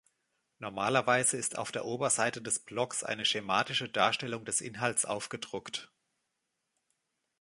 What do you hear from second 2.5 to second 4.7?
Blocks eine schematische Darstellung des